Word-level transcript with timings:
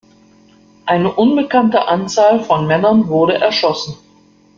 Eine 0.87 1.11
unbekannte 1.13 1.87
Anzahl 1.87 2.43
von 2.43 2.65
Männern 2.65 3.07
wurde 3.07 3.35
erschossen. 3.35 3.97